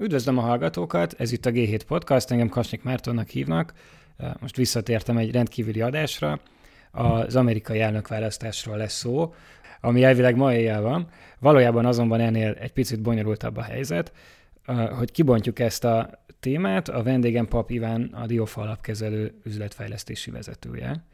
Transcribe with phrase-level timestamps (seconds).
[0.00, 3.72] Üdvözlöm a hallgatókat, ez itt a G7 Podcast, engem Kasnyik Mártonnak hívnak.
[4.40, 6.40] Most visszatértem egy rendkívüli adásra.
[6.90, 9.34] Az amerikai elnökválasztásról lesz szó,
[9.80, 11.08] ami elvileg ma éjjel van.
[11.38, 14.12] Valójában azonban ennél egy picit bonyolultabb a helyzet.
[14.98, 16.10] Hogy kibontjuk ezt a
[16.40, 21.04] témát, a vendégem Pap Iván, a Diofa alapkezelő üzletfejlesztési vezetője.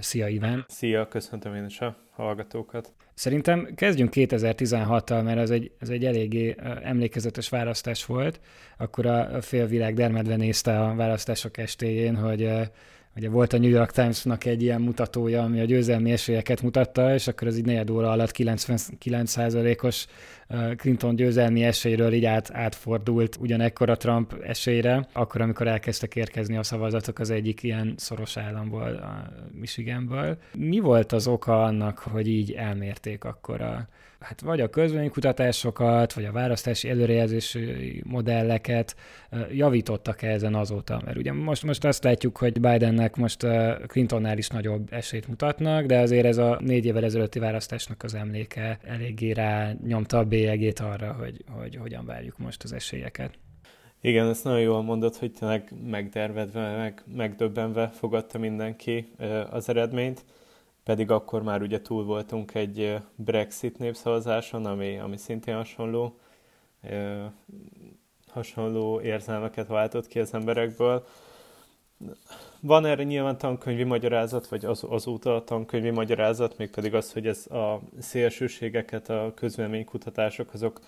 [0.00, 0.64] Szia Iván!
[0.68, 2.92] Szia, köszöntöm én is a hallgatókat.
[3.14, 8.40] Szerintem kezdjünk 2016-tal, mert ez egy, ez egy eléggé emlékezetes választás volt.
[8.78, 12.50] Akkor a félvilág dermedve nézte a választások estéjén, hogy
[13.16, 17.28] Ugye volt a New York Times-nak egy ilyen mutatója, ami a győzelmi esélyeket mutatta, és
[17.28, 20.06] akkor az így negyed óra alatt 99%-os
[20.76, 23.38] Clinton győzelmi esélyről így át, átfordult
[23.78, 29.32] a Trump esélyre, akkor, amikor elkezdtek érkezni a szavazatok az egyik ilyen szoros államból, a
[29.52, 30.36] Michiganből.
[30.54, 33.88] Mi volt az oka annak, hogy így elmérték akkor a,
[34.20, 38.96] hát vagy a közvénykutatásokat, vagy a választási előrejelzési modelleket
[39.52, 41.00] javítottak -e ezen azóta?
[41.04, 42.60] Mert ugye most, most azt látjuk, hogy
[43.02, 43.46] Bidennek most
[43.86, 48.78] Clintonnál is nagyobb esélyt mutatnak, de azért ez a négy évvel ezelőtti választásnak az emléke
[48.82, 53.38] eléggé rá nyomta a bélyegét arra, hogy, hogy hogyan várjuk most az esélyeket.
[54.00, 59.12] Igen, ezt nagyon jól mondod, hogy tényleg megdervedve, meg, megdöbbenve fogadta mindenki
[59.50, 60.24] az eredményt
[60.84, 66.18] pedig akkor már ugye túl voltunk egy Brexit népszavazáson, ami, ami szintén hasonló,
[68.28, 71.04] hasonló érzelmeket váltott ki az emberekből.
[72.60, 77.46] Van erre nyilván tankönyvi magyarázat, vagy az, azóta a tankönyvi magyarázat, mégpedig az, hogy ez
[77.46, 80.80] a szélsőségeket, a közvéleménykutatások, azok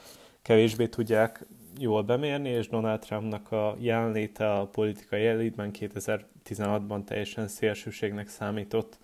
[0.42, 1.46] kevésbé tudják
[1.78, 8.98] jól bemérni, és Donald Trumpnak a jelenléte a politikai elitben 2016-ban teljesen szélsőségnek számított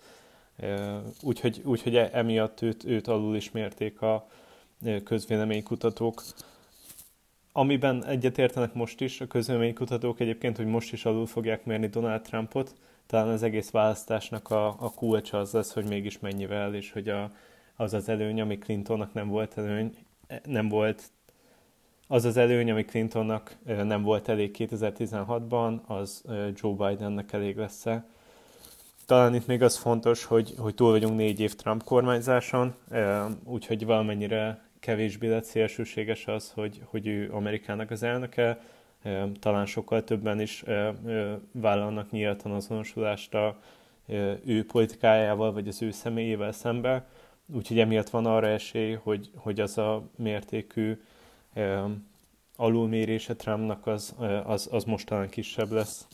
[1.21, 4.27] Úgyhogy, úgyhogy e, emiatt őt, őt alul is mérték a
[5.03, 6.23] közvéleménykutatók.
[7.53, 12.75] Amiben egyetértenek most is a közvéleménykutatók egyébként, hogy most is alul fogják mérni Donald Trumpot,
[13.05, 17.31] talán az egész választásnak a, a kulcsa az lesz, hogy mégis mennyivel, és hogy a,
[17.75, 19.95] az az előny, ami Clintonnak nem volt előny,
[20.43, 21.03] nem volt
[22.07, 26.23] az az előny, ami Clintonnak nem volt elég 2016-ban, az
[26.55, 28.05] Joe Bidennek elég lesz-e.
[29.05, 32.75] Talán itt még az fontos, hogy, hogy túl vagyunk négy év Trump kormányzáson,
[33.43, 38.59] úgyhogy valamennyire kevésbé lett szélsőséges az, hogy, hogy ő Amerikának az elnöke,
[39.39, 40.63] talán sokkal többen is
[41.51, 43.59] vállalnak nyíltan azonosulást a
[44.45, 47.07] ő politikájával, vagy az ő személyével szembe,
[47.53, 51.01] úgyhogy emiatt van arra esély, hogy, hogy az a mértékű
[52.55, 56.07] alulmérése Trumpnak az, az, az most kisebb lesz.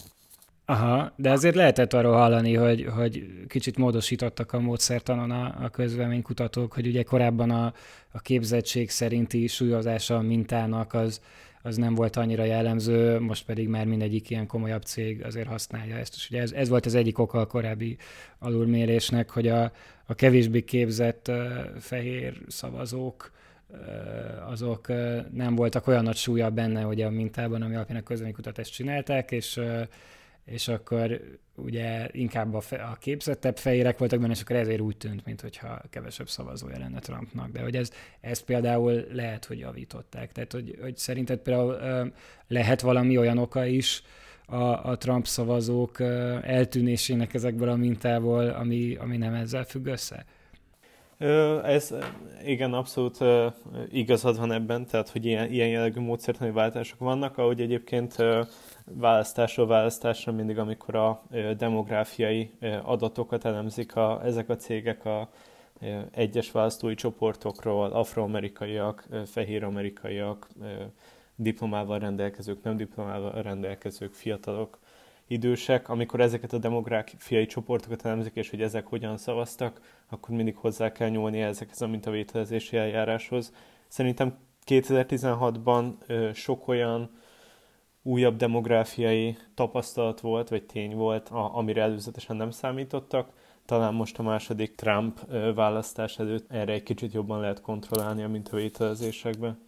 [0.70, 6.74] Aha, de azért lehetett arról hallani, hogy, hogy kicsit módosítottak a módszertanon a, a közvéleménykutatók,
[6.74, 7.74] hogy ugye korábban a,
[8.12, 11.22] a képzettség szerinti súlyozása a mintának az,
[11.62, 16.14] az nem volt annyira jellemző, most pedig már mindegyik ilyen komolyabb cég azért használja ezt.
[16.16, 17.98] És ugye ez, ez volt az egyik oka a korábbi
[18.40, 19.72] alulmérésnek, hogy a,
[20.06, 21.36] a kevésbé képzett uh,
[21.80, 23.32] fehér szavazók
[23.68, 28.04] uh, azok uh, nem voltak olyan nagy súlya benne hogy a mintában, ami alapján a
[28.04, 29.82] közvéleménykutatást csinálták, és uh,
[30.48, 31.22] és akkor
[31.56, 35.82] ugye inkább a, fe, a képzettebb fejérek voltak benne, és akkor ezért úgy tűnt, mintha
[35.90, 37.52] kevesebb szavazója lenne Trumpnak.
[37.52, 37.92] De hogy ez,
[38.22, 40.32] ez például lehet, hogy javították.
[40.32, 41.78] Tehát, hogy, hogy szerinted például
[42.48, 44.04] lehet valami olyan oka is
[44.46, 46.00] a, a Trump szavazók
[46.42, 50.26] eltűnésének ezekből a mintából, ami, ami nem ezzel függ össze?
[51.64, 51.94] Ez
[52.46, 53.18] igen, abszolút
[53.90, 58.16] igazad van ebben, tehát hogy ilyen, ilyen jellegű módszertani váltások vannak, ahogy egyébként
[58.86, 61.24] választásról választásra mindig, amikor a
[61.58, 62.52] demográfiai
[62.84, 65.30] adatokat elemzik a, ezek a cégek a
[66.12, 70.48] egyes választói csoportokról, afroamerikaiak, fehér-amerikaiak,
[71.36, 74.80] diplomával rendelkezők, nem diplomával rendelkezők, fiatalok,
[75.28, 80.92] idősek, amikor ezeket a demográfiai csoportokat elemzik, és hogy ezek hogyan szavaztak, akkor mindig hozzá
[80.92, 83.54] kell nyúlni ezekhez a mintavételezési eljáráshoz.
[83.88, 85.94] Szerintem 2016-ban
[86.34, 87.10] sok olyan
[88.02, 93.30] újabb demográfiai tapasztalat volt, vagy tény volt, amire előzetesen nem számítottak.
[93.66, 95.20] Talán most a második Trump
[95.56, 99.66] választás előtt erre egy kicsit jobban lehet kontrollálni a mintavételezésekben.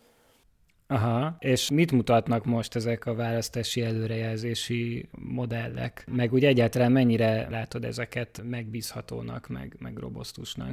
[0.91, 6.06] Aha, és mit mutatnak most ezek a választási előrejelzési modellek?
[6.12, 10.71] Meg úgy egyáltalán mennyire látod ezeket megbízhatónak, meg, meg robosztusnak?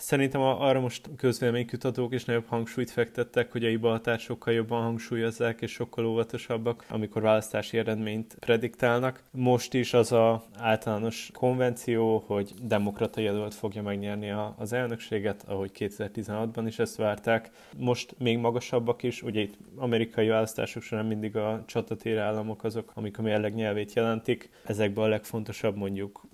[0.00, 5.70] Szerintem arra most közvéleménykutatók is nagyobb hangsúlyt fektettek, hogy a hibahatást sokkal jobban hangsúlyozzák, és
[5.70, 9.22] sokkal óvatosabbak, amikor választási eredményt prediktálnak.
[9.30, 15.70] Most is az a általános konvenció, hogy demokrata jelölt fogja megnyerni a, az elnökséget, ahogy
[15.78, 17.50] 2016-ban is ezt várták.
[17.76, 23.18] Most még magasabbak is, ugye itt amerikai választások során mindig a csatatér államok azok, amik
[23.18, 24.50] a mérleg nyelvét jelentik.
[24.64, 26.28] Ezekben a legfontosabb mondjuk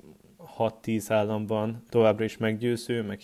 [0.59, 3.21] 6-10 államban továbbra is meggyőző, meg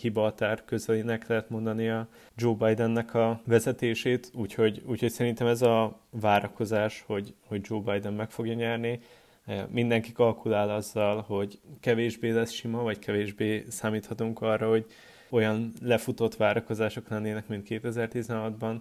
[0.00, 7.04] hibatár közelének lehet mondani a Joe Bidennek a vezetését, úgyhogy, úgyhogy szerintem ez a várakozás,
[7.06, 9.00] hogy, hogy Joe Biden meg fogja nyerni,
[9.46, 14.86] e, mindenki kalkulál azzal, hogy kevésbé lesz sima, vagy kevésbé számíthatunk arra, hogy
[15.30, 18.76] olyan lefutott várakozások lennének, mint 2016-ban,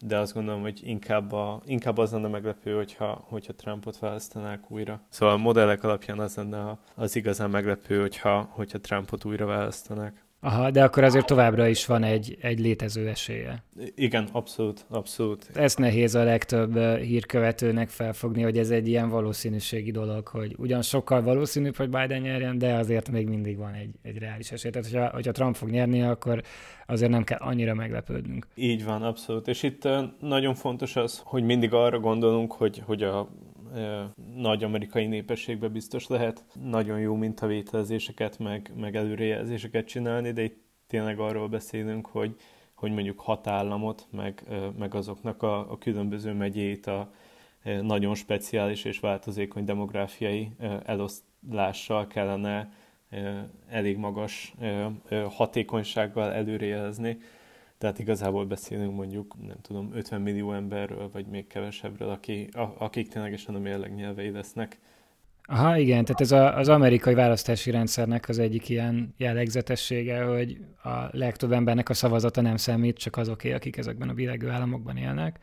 [0.00, 5.00] de azt gondolom, hogy inkább, a, inkább az lenne meglepő, hogyha, hogyha Trumpot választanák újra.
[5.08, 10.26] Szóval a modellek alapján az lenne az igazán meglepő, hogyha, hogyha Trumpot újra választanák.
[10.40, 13.62] Aha, de akkor azért továbbra is van egy, egy létező esélye.
[13.94, 15.50] Igen, abszolút, abszolút.
[15.54, 21.22] Ezt nehéz a legtöbb hírkövetőnek felfogni, hogy ez egy ilyen valószínűségi dolog, hogy ugyan sokkal
[21.22, 24.70] valószínűbb, hogy Biden nyerjen, de azért még mindig van egy, egy reális esély.
[24.70, 26.42] Tehát, hogyha, hogyha Trump fog nyerni, akkor
[26.86, 28.46] azért nem kell annyira meglepődnünk.
[28.54, 29.48] Így van, abszolút.
[29.48, 29.88] És itt
[30.20, 33.28] nagyon fontos az, hogy mindig arra gondolunk, hogy, hogy a
[34.34, 41.18] nagy amerikai népességbe biztos lehet nagyon jó mintavételezéseket, meg, meg előrejelzéseket csinálni, de itt tényleg
[41.18, 42.36] arról beszélünk, hogy,
[42.74, 44.42] hogy mondjuk hat államot, meg,
[44.78, 47.12] meg azoknak a, a különböző megyét a
[47.82, 50.50] nagyon speciális és változékony demográfiai
[50.84, 52.72] eloszlással kellene
[53.68, 54.54] elég magas
[55.28, 57.18] hatékonysággal előrejelezni.
[57.78, 63.08] Tehát igazából beszélünk mondjuk, nem tudom, 50 millió emberről, vagy még kevesebbről, aki, a, akik
[63.08, 64.78] ténylegesen a mérleg nyelvei lesznek.
[65.50, 71.08] Aha, igen, tehát ez a, az amerikai választási rendszernek az egyik ilyen jellegzetessége, hogy a
[71.10, 75.38] legtöbb embernek a szavazata nem számít, csak azoké, akik ezekben a világú államokban élnek.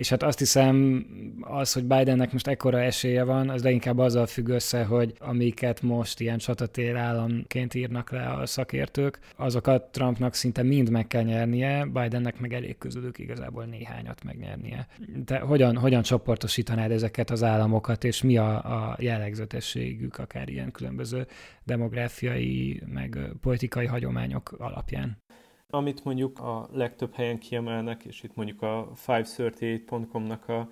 [0.00, 1.06] És hát azt hiszem,
[1.40, 6.20] az, hogy Bidennek most ekkora esélye van, az leginkább azzal függ össze, hogy amiket most
[6.20, 12.40] ilyen csatatér államként írnak le a szakértők, azokat Trumpnak szinte mind meg kell nyernie, Bidennek
[12.40, 14.86] meg elég közülük igazából néhányat megnyernie.
[15.26, 18.54] De hogyan, hogyan csoportosítanád ezeket az államokat, és mi a,
[18.90, 21.26] a jellegzetességük akár ilyen különböző
[21.64, 25.22] demográfiai, meg politikai hagyományok alapján?
[25.70, 30.68] Amit mondjuk a legtöbb helyen kiemelnek, és itt mondjuk a 538.com-nak a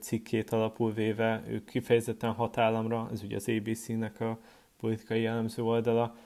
[0.00, 4.38] cikkét alapul véve, ők kifejezetten hat államra, ez ugye az ABC-nek a
[4.80, 6.16] politikai jellemző oldala,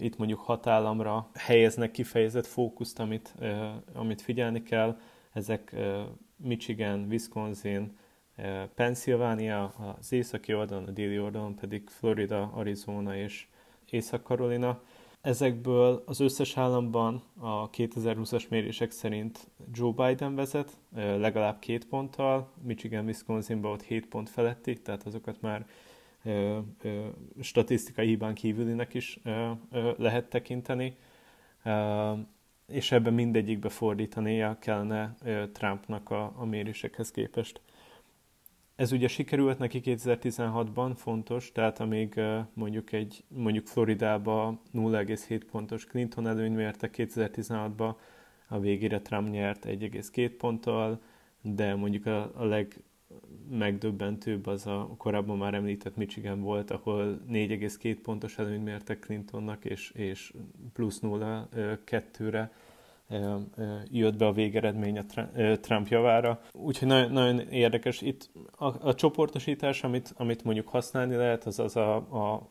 [0.00, 3.34] itt mondjuk hat államra helyeznek kifejezett fókuszt, amit,
[3.92, 4.98] amit figyelni kell.
[5.32, 5.74] Ezek
[6.36, 7.96] Michigan, Wisconsin,
[8.74, 9.64] Pennsylvania,
[9.98, 13.46] az északi oldalon, a déli oldalon pedig Florida, Arizona és
[13.90, 14.82] Észak-Carolina.
[15.20, 23.04] Ezekből az összes államban a 2020-as mérések szerint Joe Biden vezet, legalább két ponttal, Michigan,
[23.04, 25.66] Wisconsinban ott 7 pont feletti, tehát azokat már
[26.24, 27.06] ö, ö,
[27.40, 30.96] statisztikai hibán kívülinek is ö, ö, lehet tekinteni,
[31.64, 32.12] ö,
[32.66, 37.60] és ebben mindegyikbe fordítania kellene ö, Trumpnak a, a mérésekhez képest.
[38.80, 42.20] Ez ugye sikerült neki 2016-ban, fontos, tehát amíg
[42.52, 47.94] mondjuk egy mondjuk Floridába 0,7 pontos Clinton előny mérte 2016-ban,
[48.48, 51.00] a végére Trump nyert 1,2 ponttal,
[51.42, 58.38] de mondjuk a, a legmegdöbbentőbb az a korábban már említett Michigan volt, ahol 4,2 pontos
[58.38, 60.32] előny mértek Clintonnak, és, és
[60.72, 62.52] plusz 0,2-re
[63.90, 65.04] jött be a végeredmény a
[65.60, 66.40] Trump javára.
[66.52, 68.00] Úgyhogy nagyon, nagyon érdekes.
[68.00, 72.48] Itt a, a csoportosítás, amit, amit mondjuk használni lehet, az az a, a,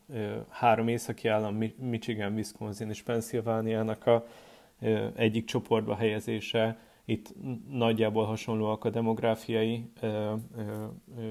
[0.48, 4.26] három északi állam, Michigan, Wisconsin és Pennsylvania-nak a
[5.14, 6.78] egyik csoportba helyezése.
[7.04, 7.34] Itt
[7.70, 9.90] nagyjából hasonlóak a demográfiai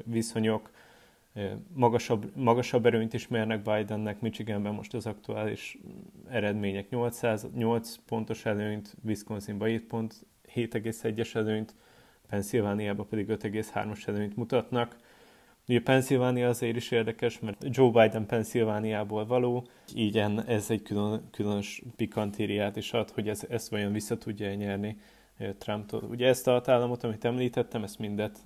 [0.03, 0.71] viszonyok,
[1.73, 5.77] magasabb, magasabb erőnyt is mérnek Bidennek, Michiganben most az aktuális
[6.29, 11.75] eredmények 800, 8 pontos előnyt, Wisconsinban 7 pont, 7,1-es előnyt,
[12.29, 14.97] Pennsylvániában pedig 5,3-as előnyt mutatnak.
[15.67, 21.83] Ugye Pennsylvania azért is érdekes, mert Joe Biden Pennsylvániából való, így ez egy külön, különös
[21.95, 24.97] pikantériát is ad, hogy ez, ezt vajon vissza tudja nyerni
[25.57, 26.03] Trumptól.
[26.03, 28.39] Ugye ezt a államot, amit említettem, ezt mindet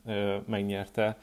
[0.46, 1.18] megnyerte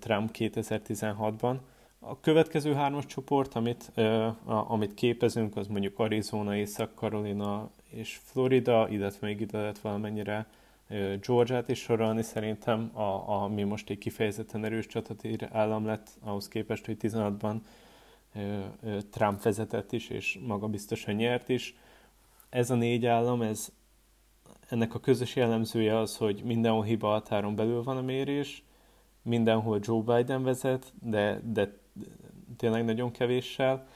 [0.00, 1.56] Trump 2016-ban.
[1.98, 3.92] A következő hármas csoport, amit,
[4.44, 10.46] amit képezünk, az mondjuk Arizona, Észak-Carolina és Florida, illetve még ide lehet valamennyire
[11.20, 12.22] Georgia-t is sorolni.
[12.22, 17.56] Szerintem, a, ami most egy kifejezetten erős csatatér állam lett, ahhoz képest, hogy 16-ban
[19.10, 21.74] Trump vezetett is, és maga biztosan nyert is.
[22.48, 23.72] Ez a négy állam, ez,
[24.68, 28.62] ennek a közös jellemzője az, hogy mindenhol hiba határon belül van a mérés,
[29.24, 31.78] mindenhol Joe Biden vezet, de, de
[32.56, 33.86] tényleg nagyon kevéssel,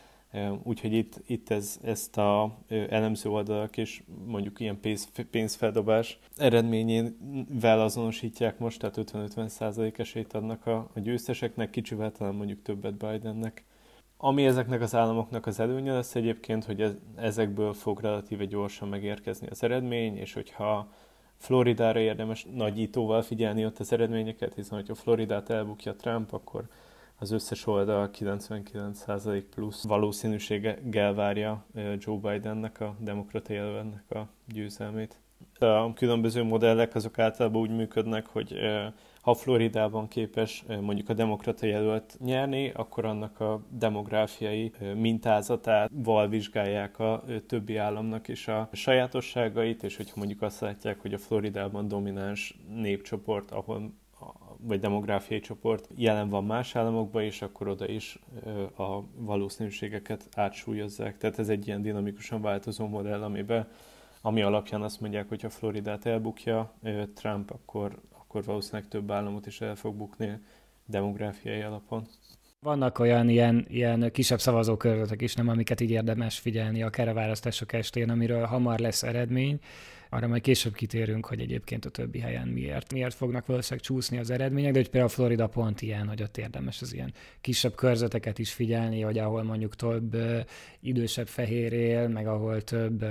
[0.63, 8.59] Úgyhogy itt, itt ez, ezt a elemző oldalak és mondjuk ilyen pénz, pénzfeldobás eredményével azonosítják
[8.59, 13.65] most, tehát 50-50 esélyt adnak a, a győzteseknek, kicsivel talán mondjuk többet Bidennek.
[14.17, 19.47] Ami ezeknek az államoknak az előnye lesz egyébként, hogy ez, ezekből fog relatíve gyorsan megérkezni
[19.47, 20.93] az eredmény, és hogyha
[21.39, 26.65] Floridára érdemes nagyítóval figyelni ott az eredményeket, hiszen hogyha Floridát elbukja Trump, akkor
[27.19, 31.65] az összes oldal 99% plusz valószínűséggel várja
[31.99, 35.21] Joe Bidennek, a demokrata jelölnek a győzelmét.
[35.59, 38.53] A különböző modellek azok általában úgy működnek, hogy
[39.29, 47.25] ha Floridában képes mondjuk a demokrata jelölt nyerni, akkor annak a demográfiai mintázatával vizsgálják a
[47.47, 53.51] többi államnak is a sajátosságait, és hogyha mondjuk azt látják, hogy a Floridában domináns népcsoport,
[53.51, 53.93] ahol
[54.61, 58.19] vagy demográfiai csoport jelen van más államokban, és akkor oda is
[58.77, 61.19] a valószínűségeket átsúlyozzák.
[61.19, 63.69] Tehát ez egy ilyen dinamikusan változó modell, amiben
[64.23, 66.73] ami alapján azt mondják, hogy ha Floridát elbukja
[67.15, 70.39] Trump, akkor, akkor valószínűleg több államot is el fog bukni
[70.87, 72.07] demográfiai alapon.
[72.61, 77.73] Vannak olyan ilyen, ilyen kisebb szavazókörzetek is, nem, amiket így érdemes figyelni akár a választások
[77.73, 79.59] estén, amiről hamar lesz eredmény,
[80.11, 84.31] arra majd később kitérünk, hogy egyébként a többi helyen miért, miért fognak valószínűleg csúszni az
[84.31, 88.53] eredmények, de hogy például Florida pont ilyen, hogy ott érdemes az ilyen kisebb körzeteket is
[88.53, 90.17] figyelni, hogy ahol mondjuk több
[90.81, 93.05] idősebb fehér él, meg ahol több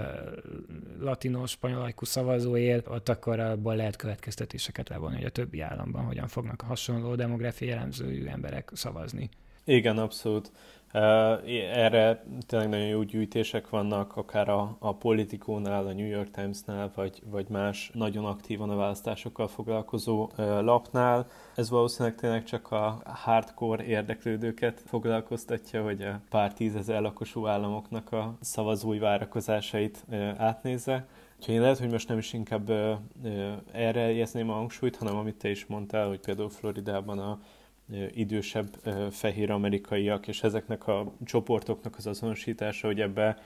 [1.00, 6.28] latinos, spanyolajkú szavazó él, ott akkor abból lehet következtetéseket levonni, hogy a többi államban hogyan
[6.28, 9.30] fognak hasonló demográfiai jellemzőjű emberek szavazni.
[9.64, 10.52] Igen, abszolút.
[10.92, 17.22] Erre tényleg nagyon jó gyűjtések vannak, akár a, a Politikónál, a New York Timesnál, vagy,
[17.26, 21.28] vagy más nagyon aktívan a választásokkal foglalkozó lapnál.
[21.56, 28.38] Ez valószínűleg tényleg csak a hardcore érdeklődőket foglalkoztatja, hogy a pár tízezer lakosú államoknak a
[28.42, 30.06] szavazói várakozásait
[30.38, 31.08] átnézze.
[31.40, 32.70] Úgyhogy én lehet, hogy most nem is inkább
[33.72, 37.40] erre helyezném a hangsúlyt, hanem amit te is mondtál, hogy például Floridában a
[38.14, 38.68] idősebb
[39.12, 43.38] fehér amerikaiak, és ezeknek a csoportoknak az azonosítása, hogy ebbe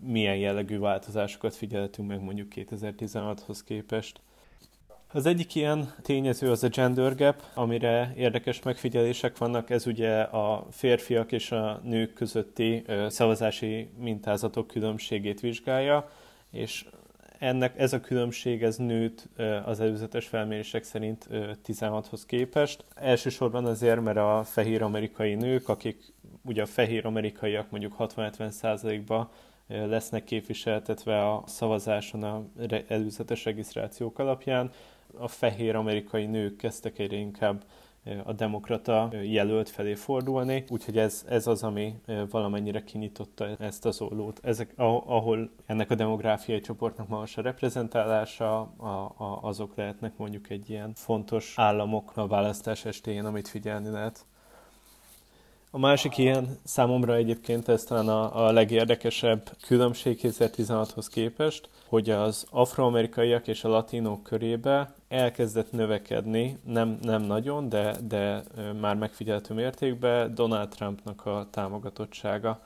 [0.00, 4.20] milyen jellegű változásokat figyeltünk meg mondjuk 2016-hoz képest.
[5.12, 9.70] Az egyik ilyen tényező az a gender gap, amire érdekes megfigyelések vannak.
[9.70, 16.10] Ez ugye a férfiak és a nők közötti szavazási mintázatok különbségét vizsgálja,
[16.50, 16.84] és
[17.38, 19.28] ennek ez a különbség ez nőtt
[19.64, 21.28] az előzetes felmérések szerint
[21.66, 22.84] 16-hoz képest.
[22.94, 29.28] Elsősorban azért, mert a fehér amerikai nők, akik ugye a fehér amerikaiak mondjuk 60-70 százalékban
[29.66, 32.44] lesznek képviseltetve a szavazáson a
[32.88, 34.70] előzetes regisztrációk alapján,
[35.18, 37.64] a fehér amerikai nők kezdtek egyre inkább
[38.24, 41.94] a demokrata jelölt felé fordulni, úgyhogy ez, ez az, ami
[42.30, 44.40] valamennyire kinyitotta ezt az ollót.
[44.42, 48.86] Ezek, ahol ennek a demográfiai csoportnak magas a reprezentálása, a,
[49.16, 54.26] a, azok lehetnek mondjuk egy ilyen fontos államok a választás estéjén, amit figyelni lehet.
[55.70, 62.46] A másik ilyen számomra egyébként ez talán a, a legérdekesebb különbség 2016-hoz képest, hogy az
[62.50, 68.42] afroamerikaiak és a latinok körébe elkezdett növekedni, nem, nem nagyon, de, de
[68.80, 72.62] már megfigyelhető mértékben Donald Trumpnak a támogatottsága,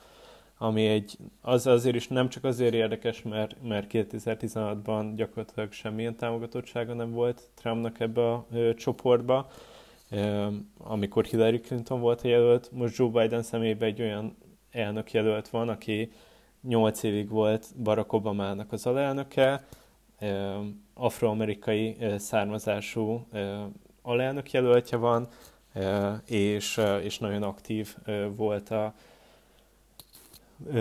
[0.58, 6.94] ami egy, az azért is nem csak azért érdekes, mert, mert 2016-ban gyakorlatilag semmilyen támogatottsága
[6.94, 9.48] nem volt Trumpnak ebbe a ö, csoportba,
[10.78, 14.36] amikor Hillary Clinton volt a jelölt, most Joe Biden személyében egy olyan
[14.70, 16.12] elnök jelölt van, aki
[16.60, 19.64] 8 évig volt Barack Obama-nak az alelnöke,
[20.94, 23.26] afroamerikai származású
[24.02, 25.28] alelnök jelöltje van,
[26.26, 27.96] és, és nagyon aktív
[28.36, 28.94] volt a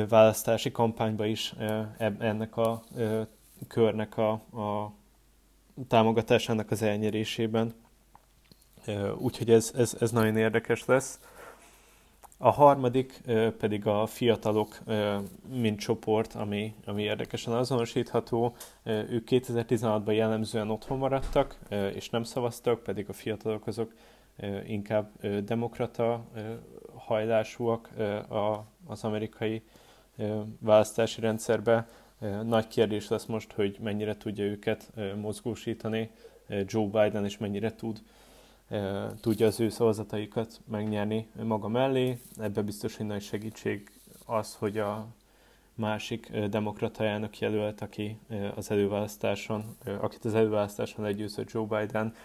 [0.10, 1.54] választási kampányban is
[1.98, 2.84] ennek a
[3.68, 4.92] körnek a, a
[5.88, 7.74] támogatásának az elnyerésében.
[9.18, 11.20] Úgyhogy ez, ez, ez nagyon érdekes lesz.
[12.44, 13.22] A harmadik
[13.58, 14.80] pedig a fiatalok,
[15.54, 18.56] mint csoport, ami, ami érdekesen azonosítható.
[18.84, 21.58] Ők 2016-ban jellemzően otthon maradtak,
[21.94, 23.94] és nem szavaztak, pedig a fiatalok azok
[24.68, 26.24] inkább demokrata
[26.96, 27.90] hajlásúak
[28.86, 29.64] az amerikai
[30.60, 31.88] választási rendszerbe.
[32.44, 36.10] Nagy kérdés lesz most, hogy mennyire tudja őket mozgósítani
[36.66, 38.02] Joe Biden, és mennyire tud
[39.22, 42.20] tudja az ő szavazataikat megnyerni maga mellé.
[42.38, 43.92] Ebben biztos, hogy nagy segítség
[44.26, 45.08] az, hogy a
[45.76, 48.18] másik demokrata elnök jelölt, aki
[48.56, 52.16] az előválasztáson, akit az előválasztáson legyőzött Joe Biden,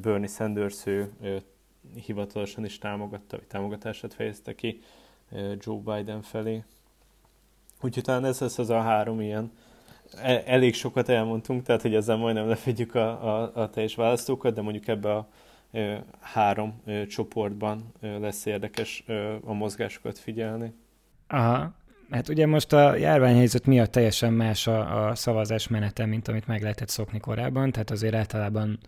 [0.00, 1.12] Bernie Sanders, ő
[2.04, 4.82] hivatalosan is támogatta, vagy támogatását fejezte ki
[5.58, 6.64] Joe Biden felé.
[7.80, 9.52] Úgyhogy talán ez lesz az a három ilyen.
[10.22, 14.60] E, elég sokat elmondtunk, tehát hogy ezzel majdnem lefedjük a, a, a teljes választókat, de
[14.60, 15.28] mondjuk ebbe a
[16.20, 19.04] három csoportban lesz érdekes
[19.44, 20.72] a mozgásokat figyelni.
[21.26, 21.74] Aha,
[22.10, 26.62] hát ugye most a járványhelyzet miatt teljesen más a, a szavazás menete, mint amit meg
[26.62, 28.78] lehetett szokni korábban, tehát azért általában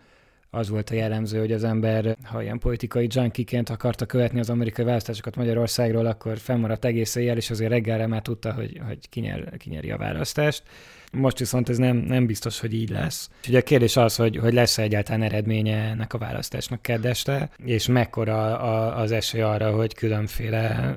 [0.53, 4.85] az volt a jellemző, hogy az ember, ha ilyen politikai junkiként akarta követni az amerikai
[4.85, 9.91] választásokat Magyarországról, akkor fennmaradt egész éjjel, és azért reggelre már tudta, hogy, hogy kinyer, kinyeri
[9.91, 10.63] a választást.
[11.11, 13.29] Most viszont ez nem, nem biztos, hogy így lesz.
[13.47, 17.87] Ugye a kérdés az, hogy, hogy lesz -e egyáltalán eredménye ennek a választásnak keddeste, és
[17.87, 18.57] mekkora
[18.93, 20.95] az esély arra, hogy különféle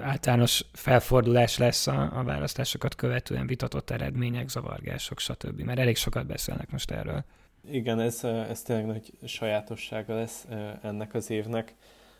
[0.00, 5.60] általános felfordulás lesz a, a választásokat követően vitatott eredmények, zavargások, stb.
[5.60, 7.24] Mert elég sokat beszélnek most erről.
[7.70, 10.46] Igen, ez, ez tényleg nagy sajátossága lesz
[10.82, 11.74] ennek az évnek.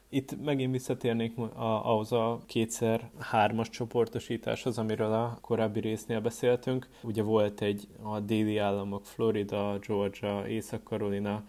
[0.08, 6.88] Itt megint visszatérnék ahhoz a kétszer hármas csoportosításhoz, amiről a korábbi résznél beszéltünk.
[7.02, 11.44] Ugye volt egy a déli államok, Florida, Georgia, Észak-Carolina,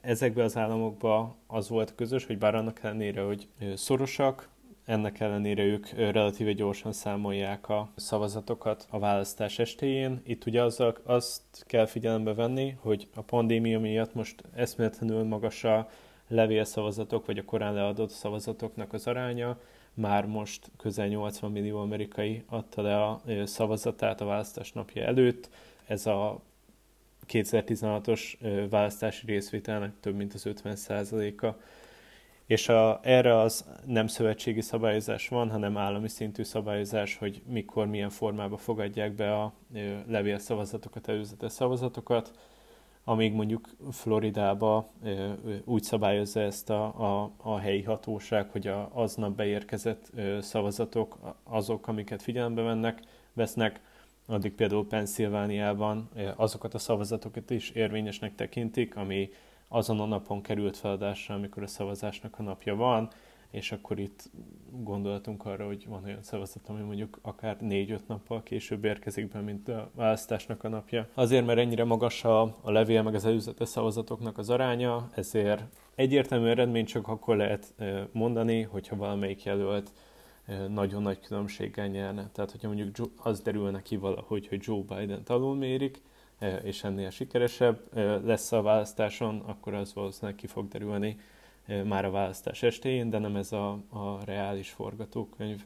[0.00, 4.48] ezekben az államokban az volt közös, hogy bár annak ellenére, hogy szorosak,
[4.86, 10.20] ennek ellenére ők relatíve gyorsan számolják a szavazatokat a választás estéjén.
[10.24, 15.88] Itt ugye az, azt kell figyelembe venni, hogy a pandémia miatt most eszméletlenül magas a
[16.28, 19.58] levélszavazatok, vagy a korán leadott szavazatoknak az aránya.
[19.94, 25.48] Már most közel 80 millió amerikai adta le a szavazatát a választás napja előtt.
[25.86, 26.40] Ez a
[27.28, 28.22] 2016-os
[28.70, 31.54] választási részvételnek több mint az 50%-a
[32.46, 38.10] és a, erre az nem szövetségi szabályozás van, hanem állami szintű szabályozás, hogy mikor, milyen
[38.10, 39.52] formában fogadják be a
[40.06, 42.30] levélszavazatokat, előzetes szavazatokat,
[43.04, 44.92] amíg mondjuk Floridába
[45.64, 50.10] úgy szabályozza ezt a, a, a helyi hatóság, hogy a, aznap beérkezett
[50.40, 53.80] szavazatok azok, amiket figyelembe vennek, vesznek,
[54.26, 59.28] addig például Pennsylvániában azokat a szavazatokat is érvényesnek tekintik, ami
[59.68, 63.10] azon a napon került feladásra, amikor a szavazásnak a napja van,
[63.50, 64.30] és akkor itt
[64.70, 69.68] gondolatunk arra, hogy van olyan szavazat, ami mondjuk akár négy-öt nappal később érkezik be, mint
[69.68, 71.08] a választásnak a napja.
[71.14, 75.62] Azért, mert ennyire magas a, a levél meg az előzetes szavazatoknak az aránya, ezért
[75.94, 77.74] egyértelmű eredmény csak akkor lehet
[78.12, 79.92] mondani, hogyha valamelyik jelölt
[80.68, 82.30] nagyon nagy különbséggel nyerne.
[82.32, 86.02] Tehát, hogyha mondjuk az derülne ki valahogy, hogy Joe Biden alulmérik,
[86.62, 87.80] és ennél sikeresebb
[88.24, 91.16] lesz a választáson, akkor az valószínűleg ki fog derülni
[91.84, 95.64] már a választás estéjén, de nem ez a, a reális forgatókönyv.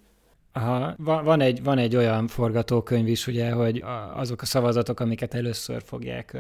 [0.53, 5.35] Aha, van, van, egy, van egy olyan forgatókönyv is, ugye, hogy azok a szavazatok, amiket
[5.35, 6.37] először fogják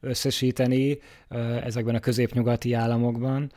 [0.00, 0.98] összesíteni
[1.62, 3.52] ezekben a középnyugati államokban,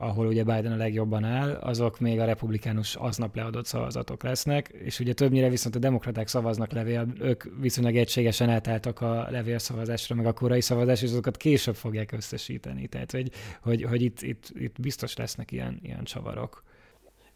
[0.00, 5.00] ahol ugye Biden a legjobban áll, azok még a republikánus aznap leadott szavazatok lesznek, és
[5.00, 10.32] ugye többnyire viszont a demokraták szavaznak levél, ők viszonylag egységesen átálltak a levélszavazásra, meg a
[10.32, 12.86] korai szavazás, és azokat később fogják összesíteni.
[12.86, 13.30] Tehát, hogy,
[13.62, 16.62] hogy, hogy itt, itt, itt biztos lesznek ilyen, ilyen csavarok.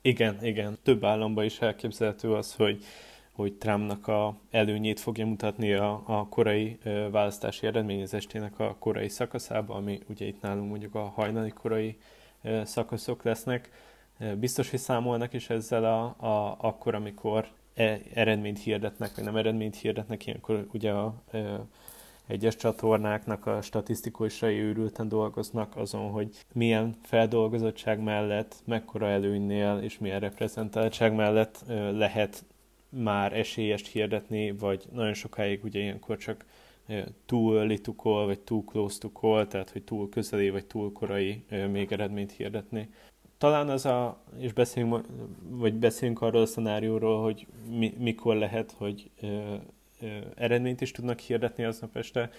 [0.03, 0.79] Igen, igen.
[0.83, 2.85] Több államban is elképzelhető az, hogy
[3.33, 6.79] hogy Trumpnak a előnyét fogja mutatni a, a korai
[7.11, 11.97] választási eredményezéstének a korai szakaszában, ami ugye itt nálunk mondjuk a hajnali korai
[12.65, 13.71] szakaszok lesznek.
[14.39, 19.77] Biztos, hogy számolnak is ezzel a, a, akkor, amikor e, eredményt hirdetnek, vagy nem eredményt
[19.77, 21.67] hirdetnek, ilyenkor ugye a, a
[22.27, 30.21] egyes csatornáknak a statisztikusai őrülten dolgoznak azon, hogy milyen feldolgozottság mellett, mekkora előnynél és milyen
[30.21, 32.45] reprezentáltság mellett lehet
[32.89, 36.45] már esélyest hirdetni, vagy nagyon sokáig ugye ilyenkor csak
[37.27, 40.93] too early to call, vagy too close to call, tehát hogy túl közeli, vagy túl
[40.93, 42.89] korai még eredményt hirdetni.
[43.39, 45.07] Talán az a, és beszélünk,
[45.49, 49.55] vagy beszélünk arról a szenárióról, hogy mi, mikor lehet, hogy ö,
[50.01, 52.31] ö, eredményt is tudnak hirdetni aznap este,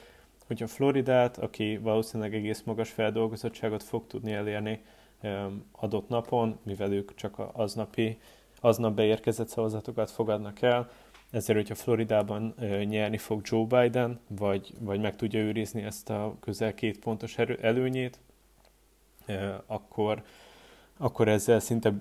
[0.48, 4.84] hogyha Floridát, aki valószínűleg egész magas feldolgozottságot fog tudni elérni
[5.22, 8.18] ö, adott napon, mivel ők csak aznapi,
[8.60, 10.92] aznap beérkezett szavazatokat fogadnak el,
[11.34, 16.74] ezért, hogyha Floridában nyerni fog Joe Biden, vagy, vagy meg tudja őrizni ezt a közel
[16.74, 18.20] két pontos erő, előnyét,
[19.66, 20.24] akkor,
[20.98, 21.94] akkor ezzel szinte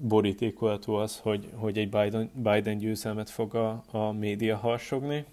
[0.00, 5.24] borítékolható az, hogy, hogy egy Biden, Biden győzelmet fog a, a média harsogni.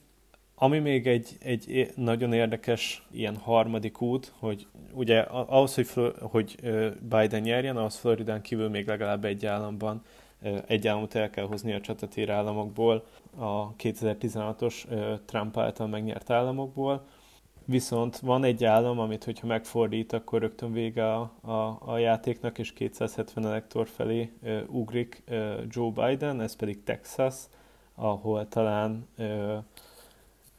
[0.56, 6.56] Ami még egy, egy nagyon érdekes ilyen harmadik út, hogy ugye ahhoz, hogy, hogy
[7.02, 10.04] Biden nyerjen, ahhoz Floridán kívül még legalább egy államban
[10.67, 13.06] egy államot el kell hozni a csatatér államokból,
[13.38, 14.86] a 2016-os
[15.26, 17.06] Trump által megnyert államokból,
[17.69, 22.73] Viszont van egy állam, amit hogyha megfordít, akkor rögtön vége a, a, a játéknak, és
[22.73, 27.36] 270 elektor felé uh, ugrik uh, Joe Biden, ez pedig Texas,
[27.95, 29.58] ahol talán uh,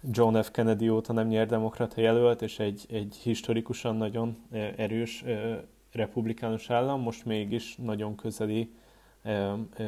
[0.02, 0.50] John F.
[0.50, 4.36] Kennedy óta nem nyer demokrata jelölt, és egy, egy historikusan nagyon
[4.76, 5.56] erős uh,
[5.92, 8.72] republikánus állam, most mégis nagyon közeli,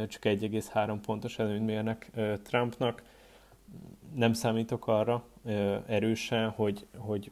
[0.09, 2.11] csak 1,3 pontos előnyt mérnek
[2.43, 3.03] Trumpnak.
[4.15, 5.25] Nem számítok arra
[5.87, 7.31] erősen, hogy, hogy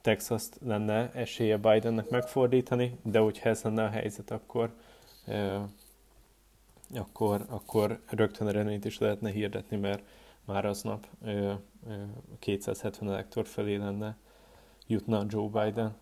[0.00, 4.74] texas lenne esélye Bidennek megfordítani, de hogyha ez lenne a helyzet, akkor,
[6.94, 10.02] akkor, akkor rögtön eredményt is lehetne hirdetni, mert
[10.44, 11.06] már aznap
[12.38, 14.16] 270 elektor felé lenne
[14.86, 15.96] jutna Joe Biden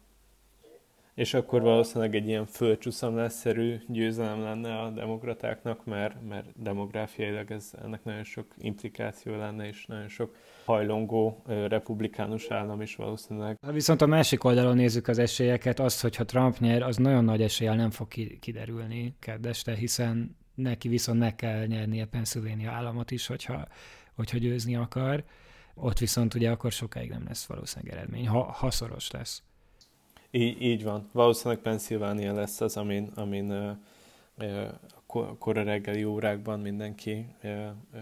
[1.15, 8.05] és akkor valószínűleg egy ilyen földcsúszamlásszerű győzelem lenne a demokratáknak, mert, mert demográfiailag ez, ennek
[8.05, 13.59] nagyon sok implikáció lenne, és nagyon sok hajlongó republikánus állam is valószínűleg.
[13.73, 17.77] Viszont a másik oldalon nézzük az esélyeket, az, hogyha Trump nyer, az nagyon nagy eséllyel
[17.77, 18.09] nem fog
[18.41, 23.67] kiderülni keddeste, hiszen neki viszont meg kell nyernie Pennsylvania államot is, hogyha,
[24.15, 25.25] hogyha győzni akar.
[25.75, 29.43] Ott viszont ugye akkor sokáig nem lesz valószínűleg eredmény, ha, ha szoros lesz.
[30.35, 31.09] Így, így van.
[31.13, 33.71] Valószínűleg Pennsylvania lesz az, amin, amin ö,
[34.39, 34.65] ö,
[35.39, 37.99] kora reggeli órákban mindenki ö, ö,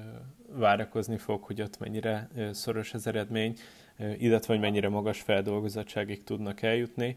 [0.46, 3.56] várakozni fog, hogy ott mennyire ö, szoros az eredmény,
[3.98, 7.16] ö, illetve hogy mennyire magas feldolgozottságig tudnak eljutni.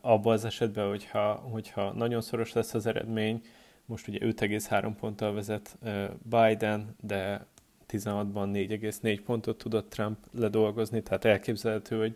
[0.00, 3.42] Abban az esetben, hogyha, hogyha nagyon szoros lesz az eredmény,
[3.84, 5.78] most ugye 5,3 ponttal vezet
[6.22, 7.46] Biden, de
[7.88, 12.14] 16-ban 4,4 pontot tudott Trump ledolgozni, tehát elképzelhető, hogy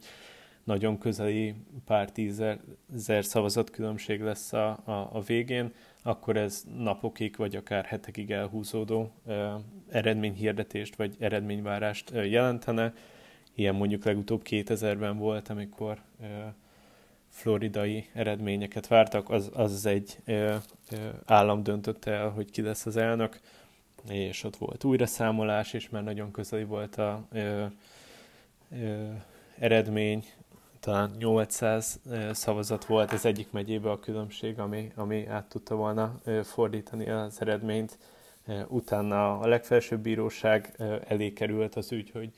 [0.64, 5.72] nagyon közeli pár tízezer szavazat különbség lesz a, a, a végén,
[6.02, 9.54] akkor ez napokig vagy akár hetekig elhúzódó ö,
[9.88, 12.92] eredményhirdetést vagy eredményvárást ö, jelentene.
[13.54, 16.24] Ilyen mondjuk legutóbb 2000-ben volt, amikor ö,
[17.28, 20.54] floridai eredményeket vártak, az, az egy ö,
[20.90, 23.40] ö, állam döntötte el, hogy ki lesz az elnök,
[24.08, 27.64] és ott volt újra számolás, és már nagyon közeli volt a ö,
[28.70, 29.10] ö,
[29.58, 30.24] eredmény,
[30.84, 32.00] talán 800
[32.32, 37.98] szavazat volt az egyik megyébe a különbség, ami, ami át tudta volna fordítani az eredményt.
[38.68, 40.74] Utána a legfelsőbb bíróság
[41.06, 42.30] elé került az ügy, hogy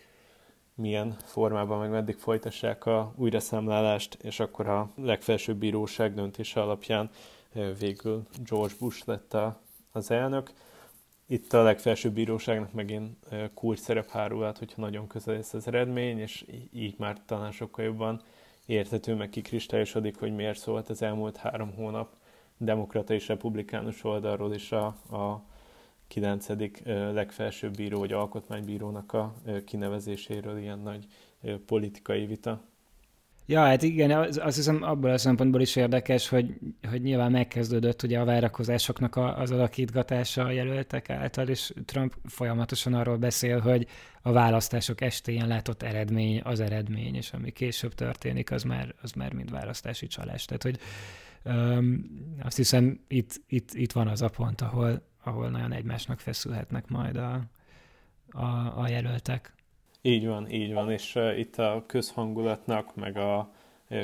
[0.74, 7.10] milyen formában, meg meddig folytassák a újraszámlálást, és akkor a legfelsőbb bíróság döntése alapján
[7.78, 9.60] végül George Bush lett a,
[9.92, 10.52] az elnök.
[11.26, 16.44] Itt a legfelsőbb bíróságnak megint kulcs szerep hárulhat, hogyha nagyon közel lesz az eredmény, és
[16.72, 18.22] így már talán sokkal jobban
[18.66, 22.14] értető, meg kikristályosodik, hogy miért szólt az elmúlt három hónap
[22.56, 25.44] demokrata és republikánus oldalról is a, a
[26.08, 26.48] 9.
[27.12, 31.06] legfelsőbb bíró, vagy alkotmánybírónak a kinevezéséről ilyen nagy
[31.66, 32.60] politikai vita.
[33.48, 36.58] Ja, hát igen, az, azt hiszem abból a szempontból is érdekes, hogy,
[36.90, 42.94] hogy nyilván megkezdődött ugye a várakozásoknak a, az alakítgatása a jelöltek által, és Trump folyamatosan
[42.94, 43.86] arról beszél, hogy
[44.22, 49.32] a választások estéjén látott eredmény az eredmény, és ami később történik, az már, az már
[49.32, 50.44] mind választási csalás.
[50.44, 50.78] Tehát, hogy
[51.44, 52.04] um,
[52.42, 57.16] azt hiszem itt, itt, itt van az a pont, ahol, ahol nagyon egymásnak feszülhetnek majd
[57.16, 57.40] a,
[58.30, 59.55] a, a jelöltek.
[60.06, 63.50] Így van, így van, és uh, itt a közhangulatnak, meg a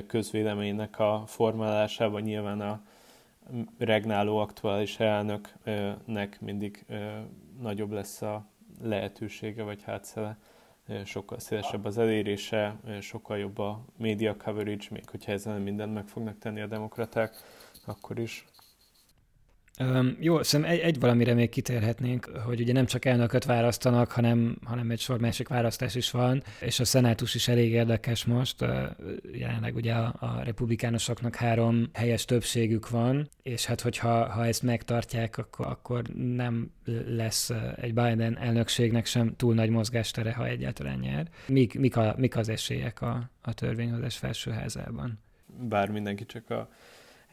[0.07, 2.81] közvéleménynek a formálásában nyilván a
[3.79, 6.85] regnáló aktuális elnöknek mindig
[7.61, 8.47] nagyobb lesz a
[8.83, 10.37] lehetősége vagy hátszele,
[11.05, 16.39] sokkal szélesebb az elérése, sokkal jobb a media coverage, még hogyha ezen mindent meg fognak
[16.39, 17.35] tenni a demokraták,
[17.87, 18.47] akkor is
[19.81, 24.57] Um, jó, szerintem egy, egy valamire még kitérhetnénk, hogy ugye nem csak elnököt választanak, hanem,
[24.65, 28.63] hanem egy sor másik választás is van, és a szenátus is elég érdekes most.
[28.63, 28.69] Uh,
[29.33, 35.39] jelenleg ugye a, a republikánusoknak három helyes többségük van, és hát hogyha ha ezt megtartják,
[35.39, 36.71] akkor, akkor nem
[37.07, 41.29] lesz egy Biden elnökségnek sem túl nagy mozgástere, ha egyáltalán nyer.
[41.47, 45.19] Mik, mik, a, mik az esélyek a, a törvényhozás felsőházában?
[45.47, 46.69] Bár mindenki csak a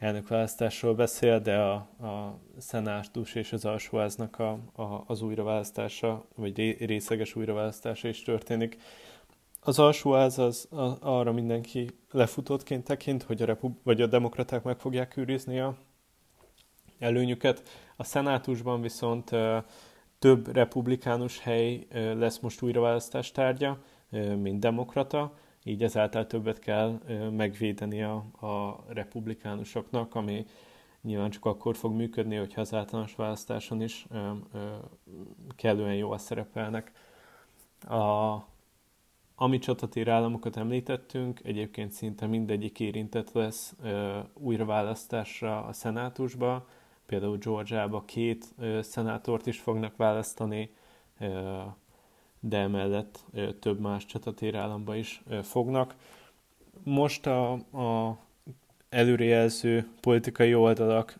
[0.00, 1.72] elnökválasztásról beszél, de a,
[2.06, 8.78] a szenátus és az alsóháznak a, a, az újraválasztása, vagy részleges újraválasztása is történik.
[9.60, 14.78] Az alsóház az, az arra mindenki lefutottként tekint, hogy a, repub- vagy a demokraták meg
[14.78, 15.76] fogják őrizni a
[16.98, 17.62] előnyüket.
[17.96, 19.30] A szenátusban viszont
[20.18, 23.78] több republikánus hely lesz most újraválasztás tárgya,
[24.36, 25.34] mint demokrata,
[25.70, 30.46] így ezáltal többet kell megvédeni a, a republikánusoknak, ami
[31.02, 34.74] nyilván csak akkor fog működni, hogyha az általános választáson is ö, ö,
[35.56, 36.92] kellően jól szerepelnek.
[37.88, 38.34] A,
[39.34, 46.68] ami csatatér államokat említettünk, egyébként szinte mindegyik érintett lesz ö, újraválasztásra a szenátusba,
[47.06, 50.74] például Georgiába két ö, szenátort is fognak választani,
[51.18, 51.60] ö,
[52.40, 53.24] de emellett
[53.60, 55.94] több más csatatér államba is fognak.
[56.82, 58.18] Most a, a
[58.88, 61.18] előrejelző politikai oldalak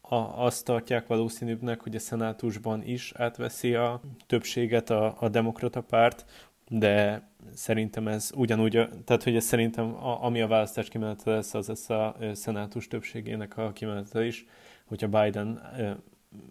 [0.00, 6.24] a, azt tartják valószínűbbnek, hogy a szenátusban is átveszi a többséget a, a demokrata párt,
[6.68, 11.68] de szerintem ez ugyanúgy, tehát hogy ez szerintem a, ami a választás kimenete lesz, az
[11.68, 14.46] lesz a szenátus többségének a kimenete is,
[14.84, 15.62] hogyha Biden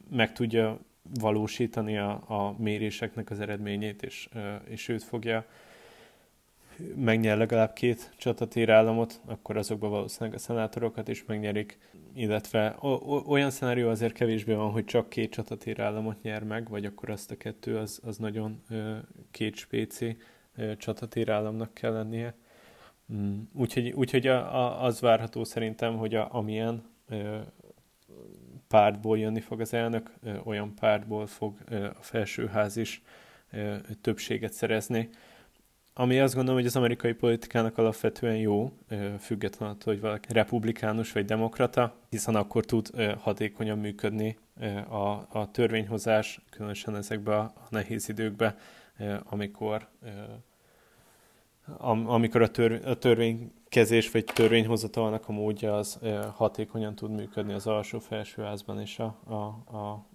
[0.09, 0.79] meg tudja
[1.19, 4.29] valósítani a, a méréseknek az eredményét, és,
[4.65, 5.45] és őt fogja
[6.95, 11.77] megnyer legalább két csatatér államot, akkor azokban valószínűleg a szenátorokat is megnyerik,
[12.13, 12.75] illetve
[13.27, 17.31] olyan szenárió azért kevésbé van, hogy csak két csatatér államot nyer meg, vagy akkor azt
[17.31, 18.63] a kettő az, az nagyon
[19.31, 20.17] két spéci
[20.77, 22.35] csatatér államnak kell lennie.
[23.13, 26.91] Mm, úgyhogy, úgyhogy a, a, az várható szerintem, hogy a, amilyen
[28.73, 30.11] pártból jönni fog az elnök,
[30.43, 33.01] olyan pártból fog a felsőház is
[34.01, 35.09] többséget szerezni.
[35.93, 38.71] Ami azt gondolom, hogy az amerikai politikának alapvetően jó,
[39.19, 44.37] független attól, hogy valaki republikánus vagy demokrata, hiszen akkor tud hatékonyan működni
[44.89, 48.55] a, a törvényhozás, különösen ezekben a nehéz időkben,
[49.23, 49.87] amikor
[52.05, 55.99] amikor a, tör, a törvénykezés vagy törvényhozatalnak a módja az
[56.35, 60.05] hatékonyan tud működni az alsó-felsőházban, és a, a, a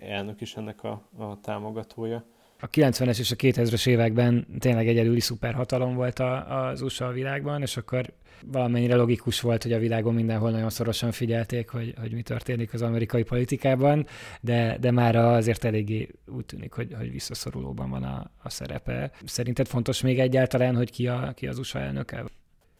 [0.00, 2.24] elnök is ennek a, a támogatója
[2.60, 7.62] a 90-es és a 2000-es években tényleg egyedüli szuperhatalom volt a, az USA a világban,
[7.62, 8.12] és akkor
[8.46, 12.82] valamennyire logikus volt, hogy a világon mindenhol nagyon szorosan figyelték, hogy, hogy mi történik az
[12.82, 14.06] amerikai politikában,
[14.40, 19.10] de, de már azért eléggé úgy tűnik, hogy, hogy visszaszorulóban van a, a szerepe.
[19.24, 22.24] Szerinted fontos még egyáltalán, hogy ki, a, ki az USA elnöke?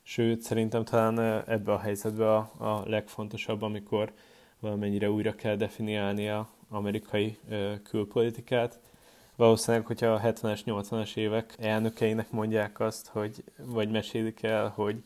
[0.03, 4.13] Sőt, szerintem talán ebbe a helyzetbe a, a legfontosabb, amikor
[4.61, 8.81] valamennyire újra kell definiálni a amerikai ö, külpolitikát,
[9.37, 15.03] valószínűleg, hogyha a 70-es, 80-as évek elnökeinek mondják azt, hogy, vagy mesélik el, hogy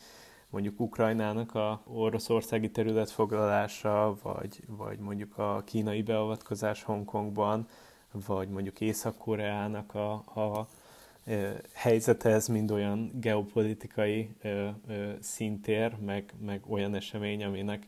[0.51, 7.69] mondjuk Ukrajnának a oroszországi terület foglalása, vagy, vagy mondjuk a kínai beavatkozás Hongkongban,
[8.27, 10.69] vagy mondjuk Észak-Koreának a, a
[11.73, 17.87] helyzete, ez mind olyan geopolitikai ö, ö, szintér, meg, meg olyan esemény, aminek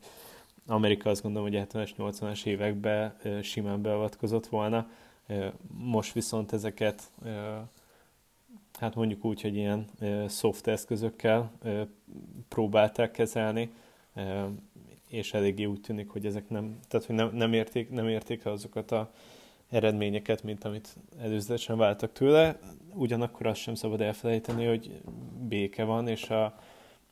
[0.66, 4.88] Amerika azt gondolom, hogy 70-es, 80-as években ö, simán beavatkozott volna
[5.68, 7.10] most viszont ezeket
[8.78, 9.86] hát mondjuk úgy, hogy ilyen
[10.28, 11.52] soft eszközökkel
[12.48, 13.72] próbálták kezelni,
[15.08, 18.90] és eléggé úgy tűnik, hogy ezek nem, tehát hogy nem, nem, érték, nem érték azokat
[18.90, 19.10] a
[19.70, 22.58] eredményeket, mint amit előzetesen váltak tőle.
[22.94, 25.00] Ugyanakkor azt sem szabad elfelejteni, hogy
[25.48, 26.58] béke van, és a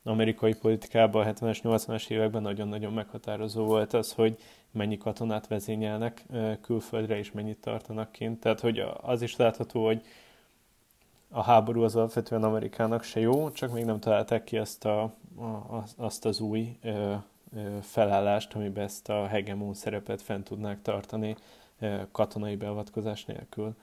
[0.02, 4.38] amerikai politikában a 70-es, 80-as években nagyon-nagyon meghatározó volt az, hogy
[4.70, 6.26] mennyi katonát vezényelnek
[6.60, 8.40] külföldre, és mennyit tartanak kint.
[8.40, 10.02] Tehát, hogy az is látható, hogy
[11.30, 15.02] a háború az alapvetően Amerikának se jó, csak még nem találták ki azt, a,
[15.36, 17.14] a, azt az új ö,
[17.56, 21.36] ö, felállást, amiben ezt a hegemon szerepet fent tudnák tartani
[21.78, 23.74] ö, katonai beavatkozás nélkül.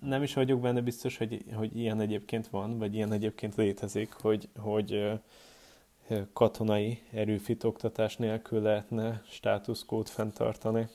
[0.00, 4.48] Nem is vagyok benne biztos, hogy, hogy ilyen egyébként van, vagy ilyen egyébként létezik, hogy,
[4.58, 5.20] hogy
[6.32, 10.88] katonai erőfitoktatás nélkül lehetne státuszkót fenntartani.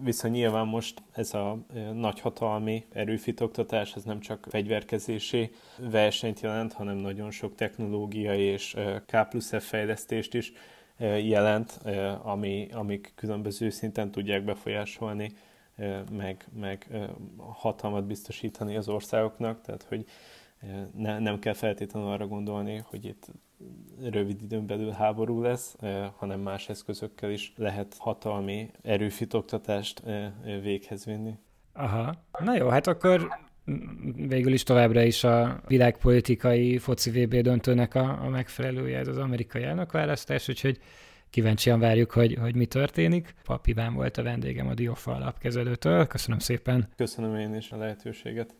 [0.00, 1.58] Viszont nyilván most ez a
[1.92, 9.50] nagyhatalmi erőfitoktatás, ez nem csak fegyverkezési versenyt jelent, hanem nagyon sok technológiai és K plusz
[9.50, 10.52] F fejlesztést is
[11.22, 11.80] jelent,
[12.22, 15.32] ami, amik különböző szinten tudják befolyásolni,
[16.10, 16.88] meg, meg
[17.36, 20.06] hatalmat biztosítani az országoknak, tehát hogy
[20.96, 23.26] ne, nem kell feltétlenül arra gondolni, hogy itt
[24.10, 25.76] rövid időn belül háború lesz,
[26.16, 30.02] hanem más eszközökkel is lehet hatalmi erőfitoktatást
[30.62, 31.34] véghez vinni.
[31.72, 32.14] Aha.
[32.44, 33.28] Na jó, hát akkor
[34.16, 39.62] végül is továbbra is a világpolitikai foci VB döntőnek a, a megfelelője ez az amerikai
[39.62, 40.78] elnökválasztás, úgyhogy
[41.30, 43.34] kíváncsian várjuk, hogy, hogy mi történik.
[43.44, 46.06] Papiván volt a vendégem a Diofa alapkezelőtől.
[46.06, 46.88] Köszönöm szépen.
[46.96, 48.54] Köszönöm én is a lehetőséget.